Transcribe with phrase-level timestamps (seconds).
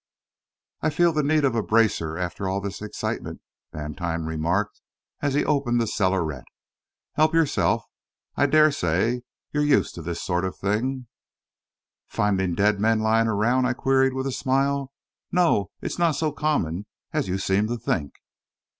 [0.81, 4.81] "I feel the need of a bracer after all this excitement," Vantine remarked,
[5.21, 6.47] as he opened the cellarette.
[7.13, 7.85] "Help yourself.
[8.35, 11.05] I dare say you're used to this sort of thing"
[12.17, 14.91] "Finding dead men lying around?" I queried, with a smile.
[15.31, 18.15] "No it's not so common as you seem to think."